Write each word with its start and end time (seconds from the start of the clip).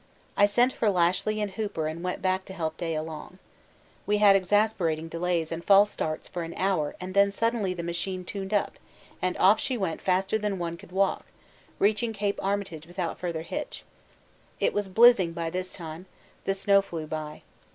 I 0.35 0.47
sent 0.47 0.73
for 0.73 0.89
Lashly 0.89 1.39
and 1.43 1.51
Hooper 1.51 1.85
and 1.85 2.01
went 2.01 2.23
back 2.23 2.43
to 2.45 2.55
help 2.55 2.75
Day 2.75 2.95
along. 2.95 3.37
We 4.07 4.17
had 4.17 4.35
exasperating 4.35 5.07
delays 5.09 5.51
and 5.51 5.63
false 5.63 5.91
starts 5.91 6.27
for 6.27 6.41
an 6.41 6.55
hour 6.57 6.95
and 6.99 7.13
then 7.13 7.29
suddenly 7.29 7.75
the 7.75 7.83
machine 7.83 8.25
tuned 8.25 8.51
up, 8.51 8.79
and 9.21 9.37
off 9.37 9.59
she 9.59 9.77
went 9.77 10.01
faster 10.01 10.39
than 10.39 10.57
one 10.57 10.75
could 10.75 10.91
walk, 10.91 11.27
reaching 11.77 12.13
Cape 12.13 12.39
Armitage 12.41 12.87
without 12.87 13.19
further 13.19 13.43
hitch. 13.43 13.83
It 14.59 14.73
was 14.73 14.89
blizzing 14.89 15.33
by 15.35 15.51
this 15.51 15.71
time; 15.71 16.07
the 16.45 16.55
snow 16.55 16.81
flew 16.81 17.05
by. 17.05 17.43